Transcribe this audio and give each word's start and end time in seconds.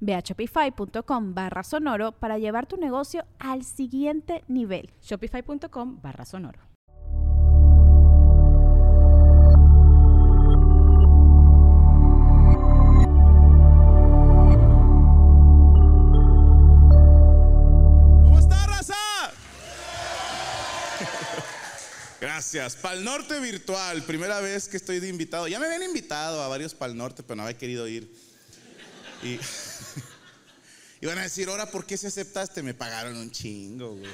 Ve 0.00 0.14
a 0.14 0.20
shopify.com 0.20 1.34
barra 1.34 1.62
sonoro 1.62 2.12
para 2.12 2.38
llevar 2.38 2.66
tu 2.66 2.76
negocio 2.76 3.24
al 3.38 3.64
siguiente 3.64 4.44
nivel. 4.48 4.90
Shopify.com 5.02 6.00
barra 6.00 6.24
sonoro. 6.24 6.60
¿Cómo 18.24 18.38
está, 18.38 18.66
raza? 18.66 18.94
Gracias. 22.20 22.76
Pal 22.76 23.04
Norte 23.04 23.38
Virtual, 23.40 24.02
primera 24.02 24.40
vez 24.40 24.68
que 24.68 24.76
estoy 24.76 25.00
de 25.00 25.08
invitado. 25.08 25.48
Ya 25.48 25.58
me 25.60 25.66
habían 25.66 25.82
invitado 25.82 26.42
a 26.42 26.48
varios 26.48 26.74
Pal 26.74 26.96
Norte, 26.96 27.22
pero 27.22 27.36
no 27.36 27.42
había 27.44 27.56
querido 27.56 27.86
ir. 27.86 28.12
Y, 31.00 31.06
van 31.06 31.18
a 31.18 31.22
decir, 31.22 31.48
ahora, 31.48 31.70
¿por 31.70 31.86
qué 31.86 31.96
se 31.96 32.08
aceptaste? 32.08 32.60
Me 32.60 32.74
pagaron 32.74 33.16
un 33.16 33.30
chingo, 33.30 33.94
güey. 33.94 34.10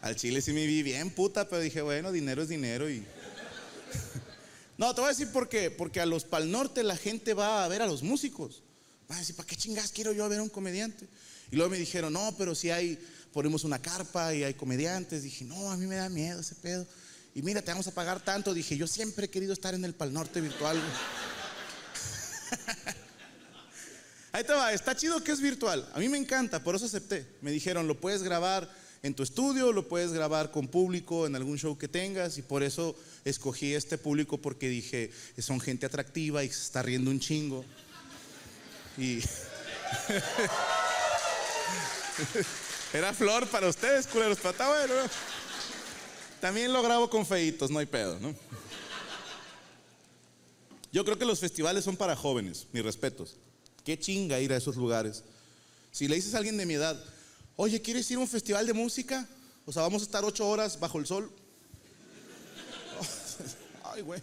Al 0.00 0.16
chile 0.16 0.40
sí 0.40 0.52
me 0.52 0.66
vi 0.66 0.82
bien 0.82 1.10
puta, 1.10 1.46
pero 1.46 1.60
dije, 1.60 1.82
bueno, 1.82 2.10
dinero 2.10 2.42
es 2.42 2.48
dinero 2.48 2.88
y... 2.88 3.04
No, 4.78 4.94
te 4.94 5.02
voy 5.02 5.08
a 5.08 5.12
decir 5.12 5.30
por 5.30 5.48
qué. 5.48 5.70
Porque 5.70 6.00
a 6.00 6.06
los 6.06 6.24
Pal 6.24 6.50
Norte 6.50 6.82
la 6.82 6.96
gente 6.96 7.34
va 7.34 7.64
a 7.64 7.68
ver 7.68 7.82
a 7.82 7.86
los 7.86 8.02
músicos. 8.02 8.62
Va 9.10 9.16
a 9.16 9.18
decir, 9.18 9.36
¿para 9.36 9.46
qué 9.46 9.54
chingas 9.54 9.92
quiero 9.92 10.12
yo 10.12 10.28
ver 10.28 10.38
a 10.38 10.42
un 10.42 10.48
comediante? 10.48 11.06
Y 11.50 11.56
luego 11.56 11.70
me 11.70 11.78
dijeron, 11.78 12.14
no, 12.14 12.34
pero 12.38 12.54
si 12.54 12.70
hay, 12.70 12.98
ponemos 13.32 13.62
una 13.62 13.80
carpa 13.80 14.34
y 14.34 14.42
hay 14.42 14.54
comediantes. 14.54 15.22
Dije, 15.22 15.44
no, 15.44 15.70
a 15.70 15.76
mí 15.76 15.86
me 15.86 15.96
da 15.96 16.08
miedo 16.08 16.40
ese 16.40 16.54
pedo. 16.54 16.86
Y 17.34 17.42
mira, 17.42 17.62
te 17.62 17.70
vamos 17.70 17.86
a 17.86 17.92
pagar 17.92 18.24
tanto. 18.24 18.54
Dije, 18.54 18.76
yo 18.76 18.86
siempre 18.86 19.26
he 19.26 19.30
querido 19.30 19.52
estar 19.52 19.74
en 19.74 19.84
el 19.84 19.94
Pal 19.94 20.12
Norte 20.12 20.40
virtual. 20.40 20.80
Ahí 24.32 24.44
te 24.44 24.52
va, 24.54 24.72
está 24.72 24.96
chido 24.96 25.22
que 25.22 25.30
es 25.30 25.42
virtual. 25.42 25.86
A 25.92 25.98
mí 25.98 26.08
me 26.08 26.16
encanta, 26.16 26.64
por 26.64 26.74
eso 26.74 26.86
acepté. 26.86 27.26
Me 27.42 27.50
dijeron, 27.50 27.86
lo 27.86 28.00
puedes 28.00 28.22
grabar 28.22 28.66
en 29.02 29.14
tu 29.14 29.22
estudio, 29.22 29.72
lo 29.72 29.88
puedes 29.88 30.12
grabar 30.12 30.50
con 30.50 30.68
público 30.68 31.26
en 31.26 31.36
algún 31.36 31.58
show 31.58 31.76
que 31.76 31.88
tengas 31.88 32.38
y 32.38 32.42
por 32.42 32.62
eso 32.62 32.96
escogí 33.26 33.74
este 33.74 33.98
público 33.98 34.38
porque 34.38 34.70
dije, 34.70 35.10
son 35.38 35.60
gente 35.60 35.84
atractiva 35.84 36.44
y 36.44 36.48
se 36.48 36.62
está 36.62 36.82
riendo 36.82 37.10
un 37.10 37.20
chingo. 37.20 37.62
Y 38.96 39.18
era 42.94 43.12
flor 43.12 43.46
para 43.48 43.68
ustedes, 43.68 44.06
culeros, 44.06 44.38
pero 44.40 44.54
bueno. 44.56 44.94
¿no? 44.94 45.10
También 46.40 46.72
lo 46.72 46.82
grabo 46.82 47.10
con 47.10 47.26
feitos, 47.26 47.70
no 47.70 47.80
hay 47.80 47.86
pedo, 47.86 48.18
¿no? 48.18 48.34
Yo 50.90 51.04
creo 51.04 51.18
que 51.18 51.24
los 51.24 51.38
festivales 51.38 51.84
son 51.84 51.96
para 51.96 52.16
jóvenes, 52.16 52.66
mis 52.72 52.82
respetos. 52.82 53.36
Qué 53.84 53.98
chinga 53.98 54.40
ir 54.40 54.52
a 54.52 54.56
esos 54.56 54.76
lugares. 54.76 55.24
Si 55.90 56.08
le 56.08 56.16
dices 56.16 56.34
a 56.34 56.38
alguien 56.38 56.56
de 56.56 56.66
mi 56.66 56.74
edad, 56.74 57.02
oye, 57.56 57.80
¿quieres 57.82 58.10
ir 58.10 58.16
a 58.16 58.20
un 58.20 58.28
festival 58.28 58.66
de 58.66 58.72
música? 58.72 59.28
O 59.66 59.72
sea, 59.72 59.82
vamos 59.82 60.02
a 60.02 60.04
estar 60.04 60.24
ocho 60.24 60.48
horas 60.48 60.78
bajo 60.78 60.98
el 60.98 61.06
sol. 61.06 61.30
Ay, 63.84 64.02
güey. 64.02 64.22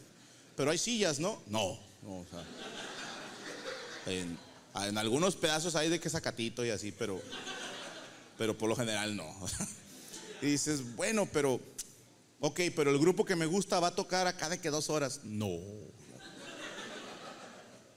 Pero 0.55 0.71
hay 0.71 0.77
sillas, 0.77 1.19
¿no? 1.19 1.41
No. 1.47 1.79
en 4.05 4.97
algunos 4.97 5.35
pedazos 5.35 5.75
hay 5.75 5.89
de 5.89 5.99
que 5.99 6.09
sacatito 6.09 6.65
y 6.65 6.69
así, 6.69 6.91
pero, 6.91 7.21
pero 8.37 8.57
por 8.57 8.69
lo 8.69 8.75
general 8.75 9.15
no. 9.15 9.25
Y 10.41 10.45
dices, 10.45 10.95
bueno, 10.95 11.27
pero, 11.31 11.59
ok, 12.39 12.61
pero 12.73 12.91
el 12.91 12.97
grupo 12.97 13.25
que 13.25 13.35
me 13.35 13.45
gusta 13.45 13.81
va 13.81 13.87
a 13.87 13.95
tocar 13.95 14.25
a 14.25 14.37
cada 14.37 14.59
que 14.59 14.69
dos 14.69 14.89
horas. 14.89 15.21
No. 15.25 15.59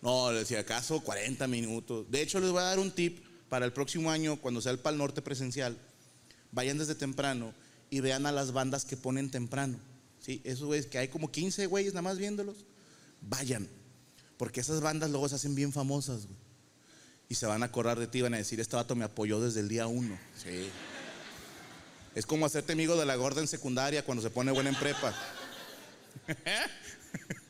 No, 0.03 0.33
le 0.33 0.41
decía, 0.41 0.61
acaso 0.61 1.01
40 1.01 1.47
minutos. 1.47 2.11
De 2.11 2.21
hecho, 2.21 2.41
les 2.41 2.51
voy 2.51 2.61
a 2.61 2.65
dar 2.65 2.81
un 2.81 2.91
tip 2.91 3.25
para 3.49 3.65
el 3.65 3.73
próximo 3.73 4.11
año, 4.11 4.37
cuando 4.37 4.61
sea 4.61 4.73
el 4.73 4.81
Pal 4.81 4.99
Norte 4.99 5.23
presencial. 5.23 5.79
Vayan 6.51 6.77
desde 6.77 6.97
temprano 6.97 7.55
y 7.89 8.01
vean 8.01 8.27
a 8.27 8.33
las 8.33 8.53
bandas 8.53 8.85
que 8.85 8.97
ponen 8.97 9.31
temprano. 9.31 9.79
¿sí? 10.19 10.41
Esos 10.45 10.67
güeyes 10.67 10.87
que 10.87 10.99
hay 10.99 11.09
como 11.09 11.31
15 11.31 11.67
güeyes 11.67 11.95
nada 11.95 12.03
más 12.03 12.19
viéndolos. 12.19 12.65
Vayan. 13.21 13.69
Porque 14.37 14.61
esas 14.61 14.81
bandas 14.81 15.11
luego 15.11 15.29
se 15.29 15.37
hacen 15.37 15.55
bien 15.55 15.73
famosas, 15.73 16.27
güey. 16.27 16.39
Y 17.29 17.37
se 17.37 17.47
van 17.47 17.63
a 17.63 17.67
acordar 17.67 17.99
de 17.99 18.09
ti, 18.09 18.21
van 18.21 18.35
a 18.35 18.39
decir, 18.39 18.61
este 18.61 18.77
vato 18.77 18.97
me 18.97 19.05
apoyó 19.05 19.41
desde 19.41 19.61
el 19.61 19.69
día 19.69 19.87
uno. 19.87 20.19
Sí. 20.37 20.69
Es 22.15 22.27
como 22.27 22.45
hacerte 22.45 22.73
amigo 22.73 22.97
de 22.97 23.07
la 23.07 23.15
gorda 23.15 23.41
en 23.41 23.49
secundaria 23.49 24.05
cuando 24.05 24.23
se 24.23 24.31
pone 24.31 24.51
buena 24.51 24.71
en 24.71 24.77
prepa. 24.77 25.15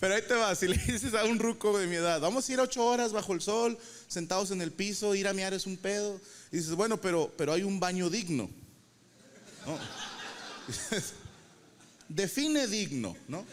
Pero 0.00 0.14
ahí 0.14 0.22
te 0.26 0.34
va, 0.34 0.54
si 0.54 0.66
le 0.66 0.76
dices 0.76 1.12
a 1.14 1.24
un 1.26 1.38
ruco 1.38 1.78
de 1.78 1.86
mi 1.86 1.96
edad, 1.96 2.20
vamos 2.20 2.48
a 2.48 2.52
ir 2.52 2.58
ocho 2.58 2.84
horas 2.84 3.12
bajo 3.12 3.34
el 3.34 3.42
sol, 3.42 3.78
sentados 4.08 4.50
en 4.50 4.62
el 4.62 4.72
piso, 4.72 5.14
ir 5.14 5.28
a 5.28 5.34
miar 5.34 5.52
es 5.52 5.66
un 5.66 5.76
pedo. 5.76 6.18
Dices, 6.50 6.74
bueno, 6.74 7.00
pero, 7.00 7.30
pero 7.36 7.52
hay 7.52 7.62
un 7.62 7.78
baño 7.78 8.08
digno. 8.08 8.48
¿no? 9.66 9.78
Define 12.08 12.66
digno, 12.66 13.14
¿no? 13.28 13.44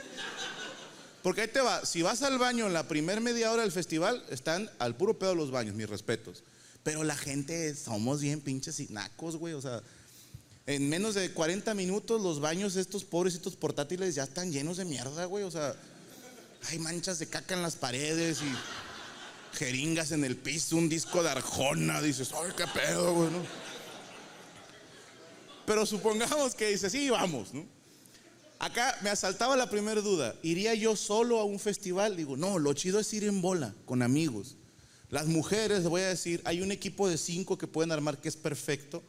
Porque 1.22 1.42
ahí 1.42 1.48
te 1.50 1.60
va, 1.60 1.86
si 1.86 2.02
vas 2.02 2.24
al 2.24 2.38
baño 2.38 2.68
en 2.68 2.74
la 2.74 2.88
primer 2.88 3.20
media 3.20 3.52
hora 3.52 3.64
del 3.64 3.72
festival, 3.74 4.24
están 4.30 4.70
al 4.80 4.96
puro 4.96 5.20
pedo 5.20 5.36
los 5.36 5.52
baños, 5.52 5.76
mis 5.76 5.90
respetos. 5.90 6.44
Pero 6.84 7.04
la 7.04 7.18
gente, 7.18 7.76
somos 7.76 8.22
bien 8.22 8.40
pinches 8.40 8.80
y 8.80 8.88
nacos, 8.88 9.36
güey, 9.36 9.54
o 9.54 9.62
sea, 9.62 9.84
en 10.66 10.88
menos 10.88 11.16
de 11.16 11.30
40 11.32 11.74
minutos 11.74 12.22
los 12.22 12.40
baños 12.40 12.78
estos 12.78 13.04
pobrecitos 13.04 13.58
portátiles 13.58 14.16
ya 14.16 14.24
están 14.24 14.54
llenos 14.54 14.78
de 14.78 14.86
mierda, 14.86 15.26
güey, 15.26 15.44
o 15.44 15.52
sea, 15.52 15.76
hay 16.70 16.80
manchas 16.80 17.20
de 17.20 17.28
caca 17.28 17.56
en 17.56 17.62
las 17.62 17.76
paredes 17.76 18.42
y 18.42 19.58
jeringas 19.58 20.12
en 20.12 20.24
el 20.24 20.36
piso, 20.36 20.76
un 20.76 20.90
disco 20.90 21.24
de 21.24 21.30
arjona, 21.30 22.02
dices, 22.02 22.32
ay, 22.34 22.52
qué 22.56 22.66
pedo. 22.68 23.30
Pero 25.66 25.86
supongamos 25.86 26.56
que 26.56 26.70
dices, 26.70 26.92
sí, 26.92 27.10
vamos, 27.10 27.54
¿no? 27.54 27.66
Acá 28.60 28.98
me 29.04 29.10
asaltaba 29.10 29.56
la 29.56 29.70
primera 29.70 30.02
duda, 30.02 30.36
¿iría 30.42 30.74
yo 30.74 30.96
solo 30.96 31.40
a 31.40 31.44
un 31.44 31.60
festival? 31.60 32.18
Digo, 32.18 32.38
no, 32.38 32.58
lo 32.58 32.74
chido 32.74 33.00
es 33.00 33.14
ir 33.14 33.24
en 33.24 33.42
bola, 33.42 33.76
con 33.86 34.02
amigos. 34.02 34.56
Las 35.10 35.28
mujeres, 35.28 35.80
les 35.80 35.90
voy 35.90 36.02
a 36.02 36.08
decir, 36.08 36.42
hay 36.44 36.62
un 36.62 36.72
equipo 36.72 37.08
de 37.08 37.18
cinco 37.18 37.58
que 37.58 37.68
pueden 37.68 37.92
armar 37.92 38.20
que 38.20 38.30
es 38.30 38.36
perfecto. 38.36 39.04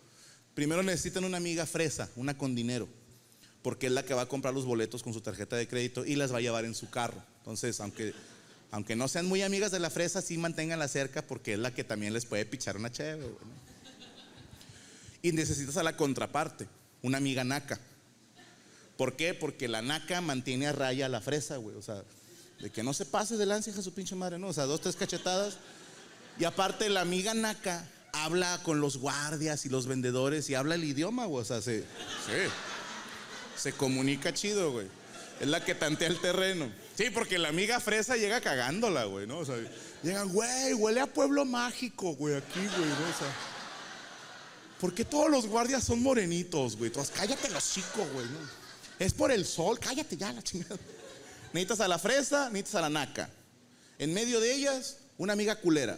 Primero 0.54 0.82
necesitan 0.82 1.24
una 1.24 1.38
amiga 1.38 1.64
fresa, 1.66 2.10
una 2.14 2.36
con 2.36 2.54
dinero, 2.54 2.88
porque 3.62 3.86
es 3.86 3.92
la 3.92 4.04
que 4.04 4.14
va 4.14 4.22
a 4.22 4.28
comprar 4.28 4.52
los 4.52 4.66
boletos 4.66 5.02
con 5.02 5.14
su 5.14 5.20
tarjeta 5.20 5.56
de 5.56 5.66
crédito 5.66 6.04
y 6.04 6.14
las 6.16 6.32
va 6.32 6.38
a 6.38 6.42
llevar 6.42 6.64
en 6.64 6.74
su 6.74 6.90
carro. 6.90 7.22
Entonces, 7.48 7.80
aunque, 7.80 8.12
aunque 8.70 8.94
no 8.94 9.08
sean 9.08 9.24
muy 9.24 9.40
amigas 9.40 9.70
de 9.70 9.78
la 9.78 9.88
fresa, 9.88 10.20
sí 10.20 10.36
manténganla 10.36 10.86
cerca 10.86 11.22
porque 11.22 11.54
es 11.54 11.58
la 11.58 11.72
que 11.72 11.82
también 11.82 12.12
les 12.12 12.26
puede 12.26 12.44
pichar 12.44 12.76
una 12.76 12.92
chévere. 12.92 13.26
¿no? 13.26 13.36
Y 15.22 15.32
necesitas 15.32 15.78
a 15.78 15.82
la 15.82 15.96
contraparte, 15.96 16.68
una 17.00 17.16
amiga 17.16 17.44
naca. 17.44 17.80
¿Por 18.98 19.16
qué? 19.16 19.32
Porque 19.32 19.66
la 19.66 19.80
naca 19.80 20.20
mantiene 20.20 20.66
a 20.66 20.72
raya 20.72 21.06
a 21.06 21.08
la 21.08 21.22
fresa, 21.22 21.56
güey. 21.56 21.74
O 21.76 21.80
sea, 21.80 22.04
de 22.60 22.68
que 22.68 22.82
no 22.82 22.92
se 22.92 23.06
pase 23.06 23.38
de 23.38 23.46
lanza, 23.46 23.70
hija 23.70 23.80
su 23.80 23.94
pinche 23.94 24.14
madre, 24.14 24.38
¿no? 24.38 24.48
O 24.48 24.52
sea, 24.52 24.64
dos, 24.64 24.82
tres 24.82 24.96
cachetadas. 24.96 25.56
Y 26.38 26.44
aparte, 26.44 26.90
la 26.90 27.00
amiga 27.00 27.32
naca 27.32 27.88
habla 28.12 28.60
con 28.62 28.82
los 28.82 28.98
guardias 28.98 29.64
y 29.64 29.70
los 29.70 29.86
vendedores 29.86 30.50
y 30.50 30.54
habla 30.54 30.74
el 30.74 30.84
idioma, 30.84 31.24
güey. 31.24 31.40
O 31.40 31.46
sea, 31.46 31.62
se, 31.62 31.80
sí, 31.80 32.50
se 33.56 33.72
comunica 33.72 34.34
chido, 34.34 34.70
güey. 34.70 34.86
Es 35.40 35.48
la 35.48 35.64
que 35.64 35.74
tantea 35.74 36.08
el 36.08 36.20
terreno. 36.20 36.70
Sí, 36.98 37.10
porque 37.10 37.38
la 37.38 37.50
amiga 37.50 37.78
fresa 37.78 38.16
llega 38.16 38.40
cagándola, 38.40 39.04
güey, 39.04 39.24
¿no? 39.24 39.38
O 39.38 39.44
sea, 39.44 39.54
llega, 40.02 40.24
güey, 40.24 40.74
huele 40.74 40.98
a 40.98 41.06
pueblo 41.06 41.44
mágico, 41.44 42.16
güey, 42.16 42.34
aquí, 42.34 42.58
güey, 42.58 42.88
¿no? 42.88 42.94
O 42.94 43.16
sea, 43.16 43.32
¿por 44.80 44.92
qué 44.92 45.04
todos 45.04 45.30
los 45.30 45.46
guardias 45.46 45.84
son 45.84 46.02
morenitos, 46.02 46.76
güey? 46.76 46.90
Todos, 46.90 47.12
cállate 47.12 47.50
los 47.50 47.72
chicos, 47.72 48.04
güey. 48.12 48.26
¿no? 48.26 48.40
Es 48.98 49.14
por 49.14 49.30
el 49.30 49.46
sol, 49.46 49.78
cállate 49.78 50.16
ya 50.16 50.32
la 50.32 50.42
chingada. 50.42 50.76
Necesitas 51.52 51.78
a 51.78 51.86
la 51.86 52.00
fresa, 52.00 52.50
necesitas 52.50 52.74
a 52.74 52.80
la 52.80 52.90
naca. 52.90 53.30
En 54.00 54.12
medio 54.12 54.40
de 54.40 54.52
ellas, 54.52 54.96
una 55.18 55.34
amiga 55.34 55.54
culera. 55.60 55.96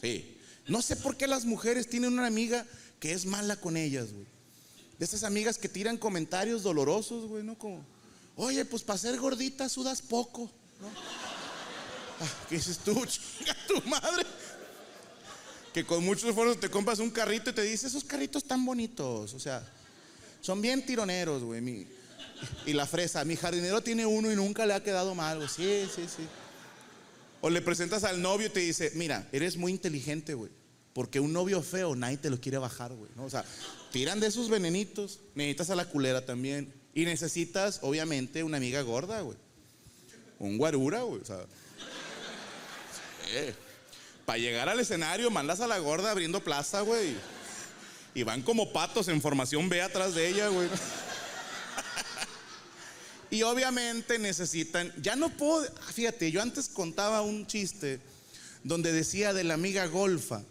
Sí. 0.00 0.38
No 0.68 0.82
sé 0.82 0.94
por 0.94 1.16
qué 1.16 1.26
las 1.26 1.44
mujeres 1.44 1.88
tienen 1.88 2.12
una 2.12 2.28
amiga 2.28 2.64
que 3.00 3.10
es 3.10 3.26
mala 3.26 3.56
con 3.56 3.76
ellas, 3.76 4.12
güey. 4.12 4.26
De 5.00 5.04
esas 5.04 5.24
amigas 5.24 5.58
que 5.58 5.68
tiran 5.68 5.98
comentarios 5.98 6.62
dolorosos, 6.62 7.26
güey, 7.26 7.42
¿no? 7.42 7.58
Como, 7.58 7.84
oye, 8.36 8.64
pues 8.64 8.82
para 8.82 8.98
ser 8.98 9.18
gordita 9.18 9.68
sudas 9.68 10.02
poco, 10.02 10.50
¿no? 10.80 10.88
Ah, 12.20 12.28
¿Qué 12.48 12.56
dices 12.56 12.78
tú, 12.78 12.94
chinga 13.06 13.56
tu 13.66 13.80
madre? 13.88 14.24
Que 15.72 15.84
con 15.84 16.04
mucho 16.04 16.28
esfuerzo 16.28 16.58
te 16.58 16.70
compras 16.70 16.98
un 16.98 17.10
carrito 17.10 17.50
y 17.50 17.52
te 17.52 17.62
dice, 17.62 17.86
esos 17.86 18.04
carritos 18.04 18.44
tan 18.44 18.64
bonitos, 18.64 19.34
o 19.34 19.40
sea, 19.40 19.66
son 20.40 20.62
bien 20.62 20.84
tironeros, 20.86 21.42
güey. 21.42 21.86
Y 22.66 22.72
la 22.72 22.86
fresa, 22.86 23.24
mi 23.24 23.36
jardinero 23.36 23.82
tiene 23.82 24.06
uno 24.06 24.30
y 24.30 24.36
nunca 24.36 24.66
le 24.66 24.74
ha 24.74 24.82
quedado 24.82 25.14
mal, 25.14 25.38
güey. 25.38 25.48
Sí, 25.48 25.88
sí, 25.94 26.02
sí. 26.08 26.22
O 27.40 27.50
le 27.50 27.60
presentas 27.60 28.04
al 28.04 28.20
novio 28.22 28.46
y 28.46 28.50
te 28.50 28.60
dice, 28.60 28.92
mira, 28.94 29.28
eres 29.32 29.56
muy 29.56 29.72
inteligente, 29.72 30.34
güey. 30.34 30.50
Porque 30.92 31.20
un 31.20 31.32
novio 31.32 31.62
feo 31.62 31.94
nadie 31.94 32.16
te 32.16 32.30
lo 32.30 32.40
quiere 32.40 32.58
bajar, 32.58 32.92
güey. 32.94 33.10
¿no? 33.16 33.24
O 33.24 33.30
sea, 33.30 33.44
tiran 33.92 34.18
de 34.18 34.28
esos 34.28 34.48
venenitos. 34.48 35.20
Necesitas 35.34 35.70
a 35.70 35.76
la 35.76 35.84
culera 35.88 36.24
también. 36.24 36.72
Y 36.96 37.04
necesitas, 37.04 37.80
obviamente, 37.82 38.42
una 38.42 38.56
amiga 38.56 38.80
gorda, 38.80 39.20
güey. 39.20 39.36
Un 40.38 40.56
guarura, 40.56 41.02
güey. 41.02 41.20
O 41.20 41.24
sea. 41.26 41.44
Para 44.24 44.38
llegar 44.38 44.70
al 44.70 44.80
escenario, 44.80 45.30
mandas 45.30 45.60
a 45.60 45.66
la 45.66 45.78
gorda 45.78 46.10
abriendo 46.10 46.42
plaza, 46.42 46.80
güey. 46.80 47.14
Y 48.14 48.22
van 48.22 48.40
como 48.40 48.72
patos 48.72 49.08
en 49.08 49.20
formación 49.20 49.68
B 49.68 49.82
atrás 49.82 50.14
de 50.14 50.26
ella, 50.26 50.48
güey. 50.48 50.70
Y 53.28 53.42
obviamente 53.42 54.18
necesitan, 54.18 54.90
ya 55.02 55.16
no 55.16 55.28
puedo, 55.28 55.70
fíjate, 55.92 56.30
yo 56.30 56.40
antes 56.40 56.70
contaba 56.70 57.20
un 57.20 57.46
chiste 57.46 58.00
donde 58.64 58.92
decía 58.92 59.34
de 59.34 59.44
la 59.44 59.52
amiga 59.52 59.84
golfa, 59.86 60.42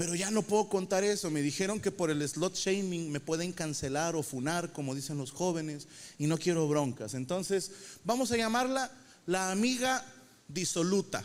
pero 0.00 0.14
ya 0.14 0.30
no 0.30 0.40
puedo 0.40 0.66
contar 0.66 1.04
eso. 1.04 1.28
Me 1.30 1.42
dijeron 1.42 1.78
que 1.78 1.90
por 1.90 2.08
el 2.08 2.26
slot 2.26 2.54
shaming 2.54 3.12
me 3.12 3.20
pueden 3.20 3.52
cancelar 3.52 4.16
o 4.16 4.22
funar, 4.22 4.72
como 4.72 4.94
dicen 4.94 5.18
los 5.18 5.30
jóvenes, 5.30 5.88
y 6.18 6.26
no 6.26 6.38
quiero 6.38 6.66
broncas. 6.66 7.12
Entonces, 7.12 7.70
vamos 8.02 8.32
a 8.32 8.38
llamarla 8.38 8.90
la 9.26 9.50
amiga 9.50 10.02
disoluta, 10.48 11.22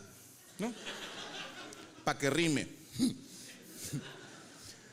¿no? 0.60 0.74
Para 2.04 2.19
que 2.19 2.30
rime. 2.30 2.68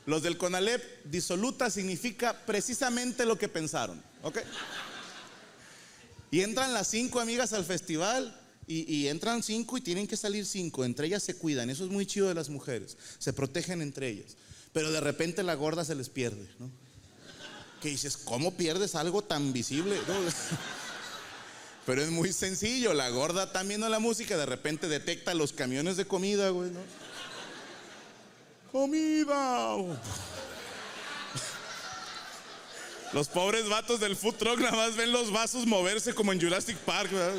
Los 0.05 0.23
del 0.23 0.37
CONALEP, 0.37 1.03
disoluta 1.03 1.69
significa 1.69 2.45
precisamente 2.45 3.25
lo 3.25 3.37
que 3.37 3.49
pensaron, 3.49 4.01
¿ok? 4.21 4.37
Y 6.31 6.39
entran 6.39 6.73
las 6.73 6.87
cinco 6.87 7.19
amigas 7.19 7.51
al 7.51 7.65
festival 7.65 8.33
y, 8.67 9.07
entran 9.07 9.43
cinco 9.43 9.77
y 9.77 9.81
tienen 9.81 10.07
que 10.07 10.17
salir 10.17 10.45
cinco. 10.45 10.85
Entre 10.85 11.07
ellas 11.07 11.23
se 11.23 11.35
cuidan. 11.35 11.69
Eso 11.69 11.83
es 11.83 11.91
muy 11.91 12.05
chido 12.05 12.27
de 12.27 12.33
las 12.33 12.49
mujeres. 12.49 12.97
Se 13.19 13.33
protegen 13.33 13.81
entre 13.81 14.09
ellas. 14.09 14.35
Pero 14.71 14.91
de 14.91 15.01
repente 15.01 15.43
la 15.43 15.55
gorda 15.55 15.85
se 15.85 15.95
les 15.95 16.09
pierde, 16.09 16.47
¿no? 16.59 16.69
Que 17.81 17.89
dices, 17.89 18.17
¿cómo 18.17 18.55
pierdes 18.55 18.95
algo 18.95 19.21
tan 19.21 19.53
visible? 19.53 19.99
Pero 21.85 22.01
es 22.01 22.09
muy 22.09 22.31
sencillo. 22.31 22.93
La 22.93 23.09
gorda 23.09 23.43
está 23.43 23.61
viendo 23.63 23.89
la 23.89 23.99
música, 23.99 24.37
de 24.37 24.45
repente 24.45 24.87
detecta 24.87 25.33
los 25.33 25.51
camiones 25.51 25.97
de 25.97 26.05
comida, 26.05 26.49
güey, 26.49 26.71
¿no? 26.71 26.79
¡Comida! 28.71 29.75
Los 33.13 33.27
pobres 33.27 33.69
vatos 33.69 33.99
del 33.99 34.15
food 34.15 34.33
truck 34.35 34.59
nada 34.59 34.75
más 34.75 34.95
ven 34.95 35.11
los 35.11 35.31
vasos 35.31 35.67
moverse 35.67 36.15
como 36.15 36.33
en 36.33 36.41
Jurassic 36.41 36.75
Park. 36.77 37.11
¿verdad? 37.11 37.35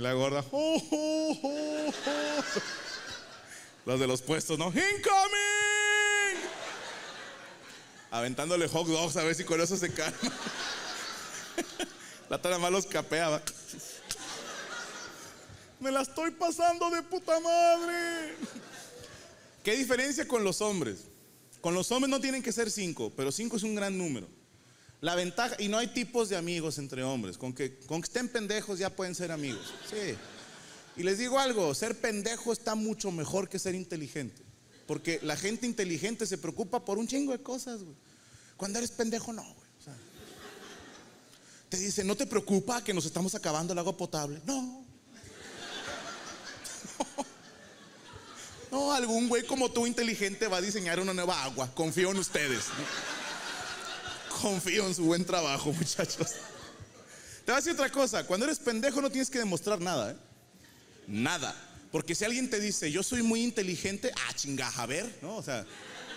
Y 0.00 0.02
la 0.02 0.14
gorda. 0.14 0.42
"Oh, 0.50 0.82
oh, 0.92 1.38
oh, 1.42 1.92
oh". 2.06 2.42
Los 3.84 4.00
de 4.00 4.06
los 4.06 4.22
puestos, 4.22 4.58
¿no? 4.58 4.68
¡Incoming! 4.68 6.40
Aventándole 8.10 8.66
hot 8.66 8.86
dogs 8.86 9.18
a 9.18 9.24
ver 9.24 9.34
si 9.34 9.44
con 9.44 9.60
eso 9.60 9.76
se 9.76 9.92
calma. 9.92 10.16
La 12.30 12.40
tana 12.40 12.56
más 12.58 12.72
los 12.72 12.86
capeaba. 12.86 13.42
Me 15.80 15.90
la 15.92 16.00
estoy 16.00 16.30
pasando 16.30 16.88
de 16.88 17.02
puta 17.02 17.38
madre. 17.38 18.36
¿Qué 19.62 19.76
diferencia 19.76 20.26
con 20.26 20.44
los 20.44 20.62
hombres? 20.62 21.08
Con 21.60 21.74
los 21.74 21.92
hombres 21.92 22.08
no 22.10 22.22
tienen 22.22 22.42
que 22.42 22.52
ser 22.52 22.70
cinco, 22.70 23.12
pero 23.14 23.30
cinco 23.30 23.58
es 23.58 23.64
un 23.64 23.74
gran 23.74 23.98
número. 23.98 24.26
La 25.00 25.14
ventaja, 25.14 25.56
y 25.58 25.68
no 25.68 25.78
hay 25.78 25.88
tipos 25.88 26.28
de 26.28 26.36
amigos 26.36 26.78
entre 26.78 27.02
hombres, 27.02 27.38
con 27.38 27.54
que, 27.54 27.78
con 27.86 28.02
que 28.02 28.06
estén 28.06 28.28
pendejos 28.28 28.78
ya 28.78 28.90
pueden 28.90 29.14
ser 29.14 29.32
amigos. 29.32 29.72
Sí. 29.88 30.14
Y 30.96 31.02
les 31.02 31.18
digo 31.18 31.38
algo, 31.38 31.74
ser 31.74 31.98
pendejo 31.98 32.52
está 32.52 32.74
mucho 32.74 33.10
mejor 33.10 33.48
que 33.48 33.58
ser 33.58 33.74
inteligente. 33.74 34.42
Porque 34.86 35.20
la 35.22 35.36
gente 35.36 35.66
inteligente 35.66 36.26
se 36.26 36.36
preocupa 36.36 36.84
por 36.84 36.98
un 36.98 37.06
chingo 37.06 37.32
de 37.32 37.42
cosas, 37.42 37.82
güey. 37.82 37.96
Cuando 38.56 38.78
eres 38.78 38.90
pendejo, 38.90 39.32
no, 39.32 39.42
güey. 39.42 39.70
Te 41.70 41.76
dice, 41.76 42.02
no 42.02 42.16
te 42.16 42.26
preocupa 42.26 42.82
que 42.82 42.92
nos 42.92 43.06
estamos 43.06 43.34
acabando 43.36 43.72
el 43.72 43.78
agua 43.78 43.96
potable. 43.96 44.40
No. 44.44 44.84
No, 48.70 48.92
algún 48.92 49.28
güey 49.28 49.44
como 49.44 49.72
tú 49.72 49.84
inteligente 49.84 50.46
va 50.46 50.58
a 50.58 50.60
diseñar 50.60 51.00
una 51.00 51.12
nueva 51.12 51.42
agua. 51.42 51.74
Confío 51.74 52.12
en 52.12 52.18
ustedes. 52.18 52.66
Confío 54.40 54.86
en 54.86 54.94
su 54.94 55.04
buen 55.04 55.24
trabajo, 55.24 55.72
muchachos. 55.78 56.34
Te 57.44 57.52
voy 57.52 57.54
a 57.54 57.56
decir 57.56 57.72
otra 57.72 57.90
cosa. 57.90 58.24
Cuando 58.26 58.46
eres 58.46 58.58
pendejo 58.58 59.00
no 59.00 59.10
tienes 59.10 59.30
que 59.30 59.38
demostrar 59.38 59.80
nada, 59.80 60.12
¿eh? 60.12 60.16
Nada. 61.06 61.54
Porque 61.90 62.14
si 62.14 62.24
alguien 62.24 62.48
te 62.48 62.60
dice, 62.60 62.90
yo 62.92 63.02
soy 63.02 63.22
muy 63.22 63.42
inteligente, 63.42 64.12
ah, 64.14 64.32
chinga, 64.34 64.68
a 64.68 64.86
ver, 64.86 65.18
¿no? 65.22 65.36
O 65.36 65.42
sea, 65.42 65.66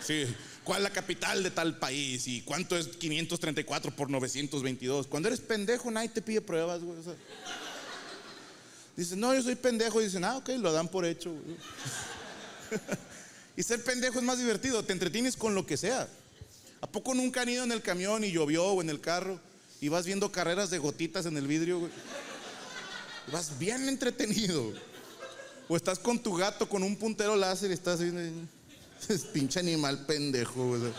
sí, 0.06 0.26
¿cuál 0.64 0.80
es 0.80 0.84
la 0.84 0.90
capital 0.92 1.42
de 1.42 1.50
tal 1.50 1.80
país? 1.80 2.28
¿Y 2.28 2.42
cuánto 2.42 2.78
es 2.78 2.88
534 2.88 3.96
por 3.96 4.10
922? 4.10 5.08
Cuando 5.08 5.30
eres 5.30 5.40
pendejo, 5.40 5.90
nadie 5.90 6.10
te 6.10 6.22
pide 6.22 6.42
pruebas, 6.42 6.82
güey. 6.82 7.00
Dicen, 8.96 9.20
no, 9.20 9.34
yo 9.34 9.42
soy 9.42 9.56
pendejo. 9.56 10.00
Y 10.00 10.06
dicen, 10.06 10.24
ah, 10.24 10.38
ok, 10.38 10.50
lo 10.60 10.72
dan 10.72 10.88
por 10.88 11.06
hecho. 11.06 11.32
güey. 11.32 11.58
y 13.58 13.64
ser 13.64 13.84
pendejo 13.84 14.20
es 14.20 14.26
más 14.26 14.38
divertido, 14.38 14.84
te 14.84 14.94
entretienes 14.94 15.36
con 15.36 15.56
lo 15.56 15.66
que 15.66 15.78
sea. 15.78 16.08
¿A 16.84 16.92
poco 16.92 17.14
nunca 17.14 17.42
han 17.42 17.48
ido 17.48 17.64
en 17.64 17.72
el 17.72 17.82
camión 17.82 18.26
y 18.26 18.34
llovió 18.34 18.66
o 18.66 18.82
en 18.82 18.90
el 18.90 19.00
carro 19.00 19.40
y 19.80 19.88
vas 19.88 20.06
viendo 20.06 20.34
carreras 20.34 20.70
de 20.70 20.80
gotitas 20.80 21.26
en 21.26 21.38
el 21.38 21.48
vidrio, 21.48 21.80
güey? 21.80 21.92
Vas 23.32 23.58
bien 23.58 23.88
entretenido. 23.88 24.74
O 25.70 25.78
estás 25.78 25.98
con 25.98 26.22
tu 26.22 26.36
gato 26.36 26.68
con 26.68 26.84
un 26.84 26.98
puntero 26.98 27.38
láser 27.38 27.72
y 27.72 27.74
estás 27.74 28.02
viendo. 28.02 28.22
Es 29.08 29.22
pinche 29.22 29.62
animal 29.62 30.06
pendejo, 30.06 30.78
güey. 30.78 30.92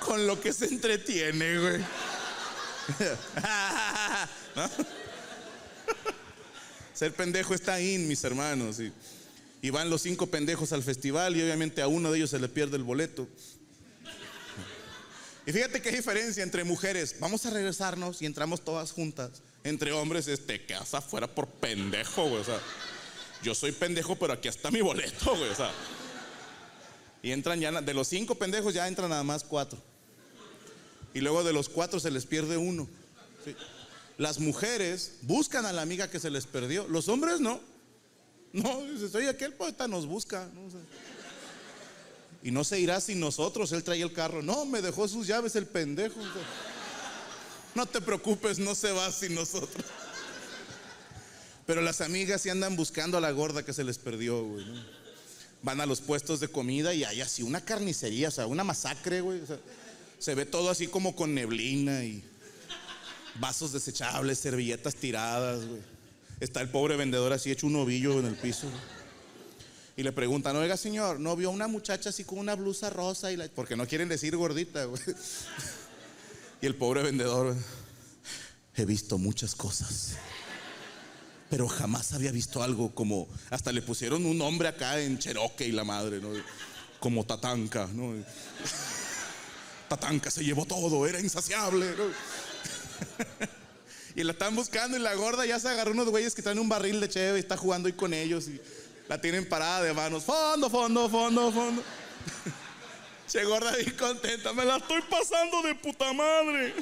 Con 0.00 0.26
lo 0.26 0.40
que 0.40 0.50
se 0.54 0.64
entretiene, 0.64 1.58
güey. 1.58 1.84
Ser 6.94 7.12
pendejo 7.12 7.52
está 7.52 7.82
in, 7.82 8.08
mis 8.08 8.24
hermanos. 8.24 8.80
Y, 8.80 8.90
y 9.60 9.68
van 9.68 9.90
los 9.90 10.00
cinco 10.00 10.28
pendejos 10.28 10.72
al 10.72 10.82
festival 10.82 11.36
y 11.36 11.42
obviamente 11.42 11.82
a 11.82 11.86
uno 11.86 12.10
de 12.10 12.16
ellos 12.16 12.30
se 12.30 12.38
le 12.38 12.48
pierde 12.48 12.78
el 12.78 12.82
boleto. 12.82 13.28
Y 15.46 15.52
fíjate 15.52 15.82
qué 15.82 15.90
diferencia 15.90 16.42
entre 16.42 16.64
mujeres. 16.64 17.16
Vamos 17.20 17.44
a 17.44 17.50
regresarnos 17.50 18.22
y 18.22 18.26
entramos 18.26 18.62
todas 18.62 18.92
juntas. 18.92 19.42
Entre 19.62 19.92
hombres 19.92 20.26
es 20.26 20.46
te 20.46 20.64
quedas 20.64 20.94
afuera 20.94 21.26
por 21.26 21.46
pendejo, 21.48 22.28
güey. 22.28 22.40
O 22.40 22.44
sea, 22.44 22.60
yo 23.42 23.54
soy 23.54 23.72
pendejo, 23.72 24.16
pero 24.16 24.32
aquí 24.32 24.48
está 24.48 24.70
mi 24.70 24.80
boleto, 24.80 25.36
güey. 25.36 25.50
O 25.50 25.54
sea. 25.54 25.70
Y 27.22 27.32
entran 27.32 27.60
ya, 27.60 27.72
de 27.80 27.94
los 27.94 28.08
cinco 28.08 28.34
pendejos 28.36 28.72
ya 28.74 28.88
entran 28.88 29.10
nada 29.10 29.22
más 29.22 29.44
cuatro. 29.44 29.78
Y 31.12 31.20
luego 31.20 31.44
de 31.44 31.52
los 31.52 31.68
cuatro 31.68 32.00
se 32.00 32.10
les 32.10 32.26
pierde 32.26 32.56
uno. 32.56 32.88
Las 34.16 34.38
mujeres 34.38 35.16
buscan 35.22 35.66
a 35.66 35.72
la 35.72 35.82
amiga 35.82 36.08
que 36.08 36.20
se 36.20 36.30
les 36.30 36.46
perdió. 36.46 36.86
Los 36.88 37.08
hombres 37.08 37.40
no. 37.40 37.60
No, 38.52 38.82
dices, 38.84 39.14
oye, 39.14 39.28
aquel 39.28 39.52
poeta 39.52 39.88
nos 39.88 40.06
busca. 40.06 40.48
No. 40.54 40.62
Y 42.44 42.50
no 42.50 42.62
se 42.62 42.78
irá 42.78 43.00
sin 43.00 43.18
nosotros. 43.18 43.72
Él 43.72 43.82
traía 43.82 44.04
el 44.04 44.12
carro. 44.12 44.42
No, 44.42 44.66
me 44.66 44.82
dejó 44.82 45.08
sus 45.08 45.26
llaves 45.26 45.56
el 45.56 45.66
pendejo. 45.66 46.20
No 47.74 47.86
te 47.86 48.02
preocupes, 48.02 48.58
no 48.58 48.74
se 48.74 48.92
va 48.92 49.10
sin 49.10 49.34
nosotros. 49.34 49.84
Pero 51.66 51.80
las 51.80 52.02
amigas 52.02 52.42
sí 52.42 52.50
andan 52.50 52.76
buscando 52.76 53.16
a 53.16 53.20
la 53.22 53.30
gorda 53.30 53.64
que 53.64 53.72
se 53.72 53.82
les 53.82 53.96
perdió, 53.96 54.44
güey. 54.44 54.62
Van 55.62 55.80
a 55.80 55.86
los 55.86 56.02
puestos 56.02 56.38
de 56.38 56.48
comida 56.48 56.92
y 56.92 57.04
hay 57.04 57.22
así 57.22 57.42
una 57.42 57.64
carnicería, 57.64 58.28
o 58.28 58.30
sea, 58.30 58.46
una 58.46 58.62
masacre, 58.62 59.22
güey. 59.22 59.40
Se 60.18 60.34
ve 60.34 60.44
todo 60.44 60.68
así 60.68 60.86
como 60.86 61.16
con 61.16 61.34
neblina 61.34 62.04
y 62.04 62.22
vasos 63.40 63.72
desechables, 63.72 64.38
servilletas 64.38 64.94
tiradas, 64.96 65.64
güey. 65.64 65.80
Está 66.40 66.60
el 66.60 66.68
pobre 66.68 66.96
vendedor 66.96 67.32
así 67.32 67.50
hecho 67.50 67.66
un 67.66 67.76
ovillo 67.76 68.20
en 68.20 68.26
el 68.26 68.36
piso. 68.36 68.68
güey. 68.68 69.03
Y 69.96 70.02
le 70.02 70.12
preguntan, 70.12 70.56
oiga 70.56 70.76
señor, 70.76 71.20
¿no 71.20 71.36
vio 71.36 71.50
una 71.50 71.68
muchacha 71.68 72.10
así 72.10 72.24
con 72.24 72.38
una 72.38 72.54
blusa 72.56 72.90
rosa? 72.90 73.30
Y. 73.30 73.36
Porque 73.54 73.76
no 73.76 73.86
quieren 73.86 74.08
decir 74.08 74.36
gordita, 74.36 74.84
güey. 74.84 75.02
Y 76.62 76.66
el 76.66 76.76
pobre 76.76 77.02
vendedor, 77.02 77.54
he 78.74 78.84
visto 78.86 79.18
muchas 79.18 79.54
cosas. 79.54 80.12
Pero 81.50 81.68
jamás 81.68 82.14
había 82.14 82.32
visto 82.32 82.62
algo 82.62 82.94
como, 82.94 83.28
hasta 83.50 83.70
le 83.70 83.82
pusieron 83.82 84.24
un 84.24 84.38
nombre 84.38 84.68
acá 84.68 84.98
en 84.98 85.18
Cherokee 85.18 85.66
y 85.66 85.72
la 85.72 85.84
madre, 85.84 86.20
¿no? 86.20 86.30
Como 87.00 87.26
Tatanka, 87.26 87.86
¿no? 87.92 88.14
Tatanka 89.90 90.30
se 90.30 90.42
llevó 90.42 90.64
todo, 90.64 91.06
era 91.06 91.20
insaciable. 91.20 91.86
Y 94.16 94.22
la 94.22 94.30
están 94.30 94.54
buscando 94.54 94.96
y 94.96 95.00
la 95.00 95.12
gorda 95.14 95.44
ya 95.44 95.58
se 95.58 95.68
agarró 95.68 95.90
unos 95.90 96.08
güeyes 96.08 96.36
que 96.36 96.42
traen 96.42 96.60
un 96.60 96.68
barril 96.68 97.00
de 97.00 97.08
cheve 97.08 97.38
y 97.38 97.40
está 97.40 97.56
jugando 97.56 97.88
ahí 97.88 97.94
con 97.94 98.14
ellos 98.14 98.46
y 98.46 98.60
la 99.08 99.20
tienen 99.20 99.48
parada 99.48 99.82
de 99.82 99.92
manos. 99.92 100.24
Fondo, 100.24 100.70
fondo, 100.70 101.08
fondo, 101.08 101.52
fondo. 101.52 101.82
Gorda 103.46 103.74
bien 103.76 103.96
contenta, 103.96 104.52
me 104.52 104.64
la 104.64 104.76
estoy 104.76 105.02
pasando 105.02 105.62
de 105.62 105.74
puta 105.74 106.12
madre. 106.12 106.74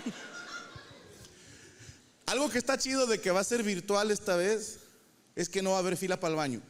Algo 2.26 2.50
que 2.50 2.58
está 2.58 2.76
chido 2.76 3.06
de 3.06 3.20
que 3.20 3.30
va 3.30 3.40
a 3.40 3.44
ser 3.44 3.62
virtual 3.62 4.10
esta 4.10 4.36
vez 4.36 4.80
es 5.34 5.48
que 5.48 5.62
no 5.62 5.70
va 5.70 5.76
a 5.76 5.78
haber 5.80 5.96
fila 5.96 6.20
para 6.20 6.32
el 6.32 6.36
baño. 6.36 6.62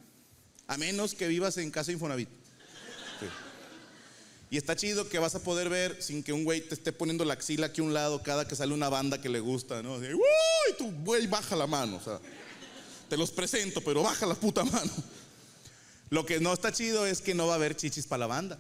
A 0.69 0.77
menos 0.77 1.15
que 1.15 1.27
vivas 1.27 1.57
en 1.59 1.71
casa 1.71 1.93
Infonavit. 1.93 2.29
Y 4.51 4.59
está 4.59 4.77
chido 4.77 5.09
que 5.09 5.19
vas 5.19 5.35
a 5.35 5.43
poder 5.43 5.71
ver 5.71 6.03
sin 6.03 6.23
que 6.23 6.33
un 6.33 6.45
güey 6.45 6.61
te 6.61 6.75
esté 6.75 6.93
poniendo 6.93 7.25
la 7.25 7.33
axila 7.33 7.69
aquí 7.69 7.81
a 7.81 7.85
un 7.85 7.95
lado 7.95 8.23
cada 8.23 8.47
que 8.47 8.55
sale 8.55 8.75
una 8.75 8.91
banda 8.91 9.19
que 9.19 9.31
le 9.31 9.41
gusta, 9.41 9.83
¿no? 9.83 9.95
Así. 9.95 10.09
Tu 10.77 10.91
güey 11.03 11.27
baja 11.27 11.57
la 11.57 11.67
mano. 11.67 12.01
Te 13.09 13.17
los 13.17 13.31
presento, 13.31 13.81
pero 13.81 14.03
baja 14.03 14.27
la 14.27 14.35
puta 14.35 14.63
mano. 14.63 14.93
Lo 16.13 16.27
que 16.27 16.41
no 16.41 16.53
está 16.53 16.71
chido 16.71 17.07
es 17.07 17.23
que 17.23 17.33
no 17.33 17.47
va 17.47 17.55
a 17.55 17.57
haber 17.57 17.75
chichis 17.75 18.07
para 18.07 18.21
la 18.21 18.27
banda. 18.27 18.59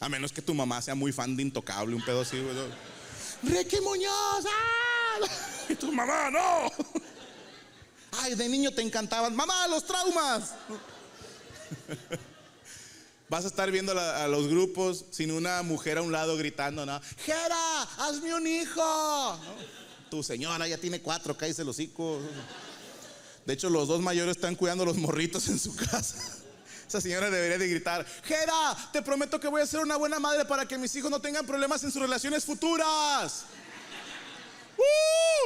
A 0.00 0.08
menos 0.08 0.32
que 0.32 0.40
tu 0.40 0.54
mamá 0.54 0.80
sea 0.80 0.94
muy 0.94 1.12
fan 1.12 1.36
de 1.36 1.42
Intocable, 1.42 1.94
un 1.94 2.02
pedo 2.02 2.22
así, 2.22 2.40
güey. 2.40 2.56
Ricky 3.42 3.78
Muñoz, 3.82 4.46
¡ah! 4.46 5.18
Y 5.68 5.74
tu 5.74 5.92
mamá, 5.92 6.30
no. 6.30 6.72
Ay, 8.22 8.36
de 8.36 8.48
niño 8.48 8.70
te 8.70 8.80
encantaban. 8.80 9.36
Mamá, 9.36 9.68
los 9.68 9.84
traumas. 9.84 10.54
Vas 13.28 13.44
a 13.44 13.48
estar 13.48 13.70
viendo 13.70 13.92
a 13.92 14.26
los 14.26 14.48
grupos 14.48 15.04
sin 15.10 15.32
una 15.32 15.62
mujer 15.62 15.98
a 15.98 16.02
un 16.02 16.10
lado 16.10 16.38
gritando, 16.38 16.86
¿no? 16.86 17.02
Jera, 17.26 17.82
hazme 17.98 18.34
un 18.34 18.46
hijo. 18.46 19.38
Tu 20.08 20.22
señora 20.22 20.66
ya 20.66 20.78
tiene 20.78 21.02
cuatro, 21.02 21.36
cállese 21.36 21.64
los 21.64 21.78
hijos. 21.78 22.22
De 23.46 23.54
hecho, 23.54 23.70
los 23.70 23.88
dos 23.88 24.00
mayores 24.00 24.36
están 24.36 24.54
cuidando 24.54 24.84
los 24.84 24.96
morritos 24.96 25.48
en 25.48 25.58
su 25.58 25.74
casa. 25.74 26.16
Esa 26.88 27.00
señora 27.00 27.30
debería 27.30 27.56
de 27.56 27.68
gritar, 27.68 28.04
Jera, 28.24 28.76
te 28.92 29.00
prometo 29.00 29.38
que 29.38 29.46
voy 29.46 29.62
a 29.62 29.66
ser 29.66 29.80
una 29.80 29.96
buena 29.96 30.18
madre 30.18 30.44
para 30.44 30.66
que 30.66 30.76
mis 30.76 30.94
hijos 30.96 31.10
no 31.10 31.20
tengan 31.20 31.46
problemas 31.46 31.84
en 31.84 31.92
sus 31.92 32.02
relaciones 32.02 32.44
futuras. 32.44 33.44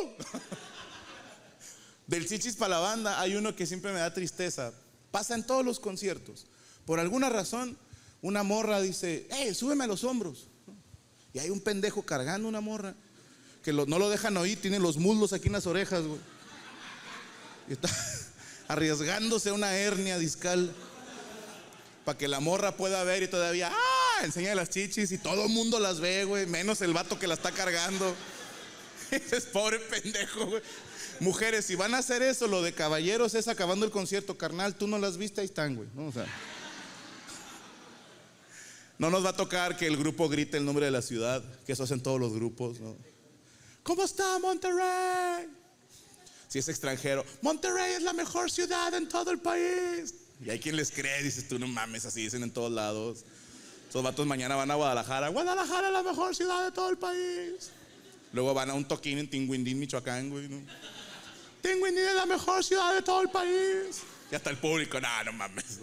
¡Uh! 0.03 0.09
Del 2.07 2.27
chichis 2.27 2.57
para 2.57 2.77
la 2.77 2.81
banda 2.81 3.21
hay 3.21 3.37
uno 3.37 3.55
que 3.55 3.67
siempre 3.67 3.93
me 3.93 3.99
da 3.99 4.13
tristeza. 4.13 4.73
Pasa 5.11 5.35
en 5.35 5.47
todos 5.47 5.65
los 5.65 5.81
conciertos. 5.81 6.47
Por 6.87 6.99
alguna 6.99 7.29
razón, 7.29 7.79
una 8.23 8.43
morra 8.43 8.81
dice, 8.81 9.27
hey, 9.31 9.55
súbeme 9.55 9.85
a 9.85 9.87
los 9.87 10.03
hombros. 10.05 10.49
Y 11.33 11.39
hay 11.39 11.51
un 11.51 11.61
pendejo 11.61 12.03
cargando 12.03 12.49
una 12.49 12.61
morra 12.61 12.95
que 13.63 13.73
no 13.73 13.99
lo 13.99 14.11
dejan 14.11 14.37
oír, 14.37 14.61
tiene 14.61 14.79
los 14.79 14.99
muslos 14.99 15.33
aquí 15.33 15.49
en 15.49 15.55
las 15.55 15.67
orejas, 15.67 16.05
güey. 16.05 16.21
Y 17.69 17.73
está 17.73 17.89
arriesgándose 18.69 19.53
una 19.53 19.77
hernia 19.77 20.19
discal 20.19 20.73
para 22.05 22.19
que 22.19 22.29
la 22.29 22.41
morra 22.41 22.77
pueda 22.77 23.03
ver 23.05 23.23
y 23.23 23.29
todavía, 23.29 23.73
ah, 23.73 24.25
enseña 24.25 24.55
las 24.55 24.71
chichis 24.71 25.11
y 25.13 25.19
todo 25.19 25.45
el 25.45 25.49
mundo 25.49 25.81
las 25.81 26.01
ve, 26.01 26.25
güey, 26.25 26.47
menos 26.47 26.83
el 26.83 26.93
vato 26.93 27.19
que 27.19 27.27
la 27.27 27.35
está 27.35 27.51
cargando. 27.51 28.15
Ese 29.11 29.39
es 29.39 29.45
pobre 29.45 29.79
pendejo, 29.79 30.47
güey. 30.47 30.63
Mujeres, 31.21 31.65
si 31.65 31.77
van 31.77 31.95
a 31.95 31.99
hacer 31.99 32.23
eso, 32.23 32.47
lo 32.47 32.63
de 32.63 32.75
caballeros 32.75 33.35
es 33.35 33.49
acabando 33.49 33.87
el 33.87 33.93
concierto, 33.93 34.37
carnal, 34.37 34.75
tú 34.75 34.87
no 34.87 34.99
las 34.99 35.17
viste, 35.17 35.41
ahí 35.41 35.47
están, 35.47 35.77
güey. 35.77 35.89
¿no? 35.95 36.09
O 36.09 36.13
sea, 36.13 36.27
no 38.99 39.11
nos 39.11 39.25
va 39.25 39.31
a 39.31 39.37
tocar 39.37 39.77
que 39.77 39.87
el 39.87 39.97
grupo 39.97 40.29
grite 40.29 40.59
el 40.59 40.65
nombre 40.65 40.87
de 40.87 40.91
la 40.91 41.03
ciudad, 41.03 41.43
que 41.65 41.73
eso 41.73 41.85
hacen 41.85 42.03
todos 42.03 42.21
los 42.21 42.35
grupos, 42.35 42.81
¿no? 42.81 42.97
¿Cómo 43.83 44.03
está 44.03 44.39
Monterrey? 44.39 45.49
Si 46.55 46.61
es 46.61 46.69
extranjero, 46.69 47.27
Monterrey 47.43 47.95
es 47.95 48.03
la 48.03 48.13
mejor 48.13 48.49
ciudad 48.49 48.95
en 48.95 49.09
todo 49.09 49.33
el 49.33 49.41
país. 49.41 50.15
Y 50.41 50.51
hay 50.51 50.61
quien 50.61 50.77
les 50.77 50.93
cree, 50.93 51.21
dices 51.21 51.49
tú, 51.49 51.59
no 51.59 51.67
mames, 51.67 52.05
así 52.05 52.23
dicen 52.23 52.45
en 52.45 52.53
todos 52.53 52.71
lados. 52.71 53.25
Esos 53.89 54.05
vatos 54.05 54.25
mañana 54.25 54.55
van 54.55 54.71
a 54.71 54.77
Guadalajara. 54.77 55.31
Guadalajara 55.31 55.89
es 55.89 55.93
la 55.93 56.05
mejor 56.05 56.37
ciudad 56.37 56.65
de 56.65 56.71
todo 56.71 56.91
el 56.91 56.97
país. 56.97 57.73
Luego 58.33 58.55
van 58.55 58.71
a 58.71 58.75
un 58.75 58.85
toquín 58.85 59.19
en 59.19 59.29
Tinguindín, 59.29 59.81
Michoacán, 59.81 60.31
güey. 60.31 60.47
¿no? 60.49 60.61
Tinguindín 61.61 62.05
es 62.05 62.15
la 62.15 62.27
mejor 62.27 62.63
ciudad 62.63 62.95
de 62.95 63.03
todo 63.03 63.23
el 63.23 63.31
país. 63.31 64.03
Y 64.31 64.37
hasta 64.37 64.51
el 64.51 64.57
público, 64.59 65.01
no, 65.01 65.25
no 65.25 65.33
mames. 65.33 65.81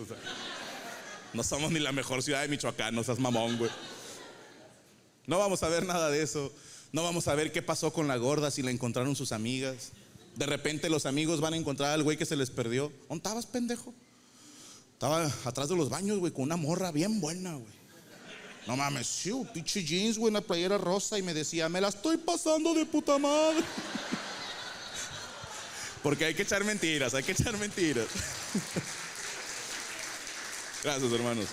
No 1.34 1.44
somos 1.44 1.70
ni 1.74 1.82
la 1.82 1.92
mejor 1.92 2.24
ciudad 2.24 2.44
de 2.44 2.48
Michoacán, 2.48 2.96
no 2.96 3.04
seas 3.04 3.20
mamón, 3.20 3.58
güey. 3.58 3.72
No 5.28 5.38
vamos 5.38 5.64
a 5.64 5.68
ver 5.68 5.86
nada 5.86 6.10
de 6.10 6.22
eso. 6.22 6.50
No 6.94 7.04
vamos 7.04 7.28
a 7.28 7.36
ver 7.36 7.52
qué 7.52 7.62
pasó 7.62 7.92
con 7.92 8.08
la 8.08 8.16
gorda 8.16 8.50
si 8.52 8.62
la 8.62 8.72
encontraron 8.72 9.18
sus 9.18 9.34
amigas. 9.34 9.92
De 10.36 10.46
repente 10.46 10.90
los 10.90 11.06
amigos 11.06 11.42
van 11.42 11.54
a 11.54 11.58
encontrar 11.58 11.92
al 11.92 12.04
güey 12.04 12.18
que 12.18 12.26
se 12.26 12.36
les 12.36 12.50
perdió. 12.50 12.92
¿Dónde 13.10 13.18
estabas, 13.18 13.46
pendejo? 13.46 13.94
Estaba 14.94 15.26
atrás 15.46 15.70
de 15.70 15.76
los 15.76 15.90
baños, 15.90 16.20
güey, 16.20 16.32
con 16.32 16.44
una 16.44 16.58
morra 16.58 16.92
bien 16.92 17.20
buena, 17.20 17.56
güey. 17.56 17.82
No 18.68 18.78
mames, 18.78 19.08
sí, 19.08 19.32
pinche 19.54 19.84
jeans, 19.84 20.18
güey, 20.18 20.30
una 20.30 20.42
playera 20.42 20.78
rosa 20.78 21.18
y 21.18 21.24
me 21.24 21.34
decía, 21.34 21.68
me 21.68 21.82
la 21.82 21.88
estoy 21.88 22.18
pasando 22.18 22.74
de 22.74 22.86
puta 22.86 23.18
madre. 23.18 23.64
Porque 26.04 26.26
hay 26.26 26.34
que 26.34 26.44
echar 26.44 26.64
mentiras, 26.64 27.14
hay 27.14 27.24
que 27.24 27.32
echar 27.32 27.58
mentiras. 27.58 28.06
Gracias, 30.84 31.12
hermanos. 31.12 31.48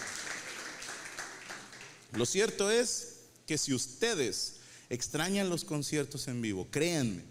Lo 2.12 2.26
cierto 2.26 2.70
es 2.70 3.16
que 3.46 3.58
si 3.58 3.74
ustedes 3.74 4.54
extrañan 4.90 5.50
los 5.50 5.64
conciertos 5.64 6.28
en 6.28 6.40
vivo, 6.40 6.66
créanme, 6.70 7.22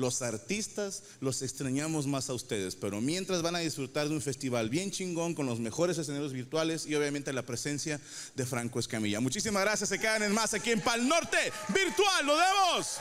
los 0.00 0.22
artistas 0.22 1.04
los 1.20 1.42
extrañamos 1.42 2.06
más 2.06 2.30
a 2.30 2.34
ustedes, 2.34 2.74
pero 2.74 3.00
mientras 3.00 3.42
van 3.42 3.54
a 3.54 3.60
disfrutar 3.60 4.08
de 4.08 4.14
un 4.14 4.22
festival 4.22 4.68
bien 4.70 4.90
chingón 4.90 5.34
con 5.34 5.46
los 5.46 5.60
mejores 5.60 5.98
escenarios 5.98 6.32
virtuales 6.32 6.86
y 6.86 6.94
obviamente 6.94 7.32
la 7.32 7.42
presencia 7.42 8.00
de 8.34 8.46
Franco 8.46 8.80
Escamilla. 8.80 9.20
Muchísimas 9.20 9.62
gracias, 9.62 9.90
se 9.90 9.98
quedan 9.98 10.22
en 10.22 10.34
más 10.34 10.54
aquí 10.54 10.70
en 10.70 10.80
Pal 10.80 11.06
Norte, 11.06 11.52
virtual, 11.68 12.26
lo 12.26 12.36
vemos. 12.36 12.98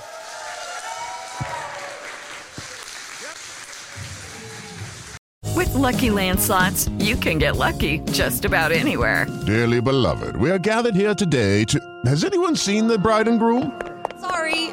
With 5.55 5.73
lucky 5.73 6.09
landslots, 6.09 6.89
you 6.99 7.17
can 7.17 7.37
get 7.37 7.57
lucky 7.57 7.99
just 8.11 8.45
about 8.45 8.71
anywhere. 8.71 9.25
Dearly 9.45 9.81
beloved, 9.81 10.37
we 10.37 10.51
are 10.51 10.59
gathered 10.59 10.95
here 10.95 11.13
today 11.13 11.65
to. 11.65 11.79
Has 12.05 12.23
anyone 12.23 12.55
seen 12.55 12.87
the 12.87 12.97
bride 12.97 13.27
and 13.27 13.39
groom? 13.39 13.73
Sorry, 14.21 14.58